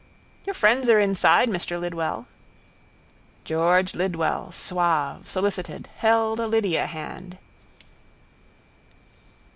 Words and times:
—Your 0.47 0.55
friends 0.55 0.89
are 0.89 0.99
inside, 0.99 1.47
Mr 1.47 1.79
Lidwell. 1.79 2.25
George 3.45 3.93
Lidwell, 3.93 4.51
suave, 4.51 5.29
solicited, 5.29 5.89
held 5.97 6.39
a 6.39 6.47
lydiahand. 6.47 7.37